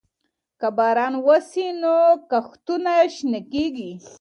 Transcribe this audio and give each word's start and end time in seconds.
که 0.59 0.67
باران 0.77 1.13
وسي، 1.27 1.67
نو 1.81 1.95
کښتونه 2.31 2.93
شنه 3.15 3.39
کيږي. 3.51 3.91